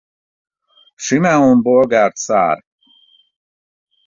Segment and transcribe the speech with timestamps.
[0.97, 2.65] Simeon bolgár cár.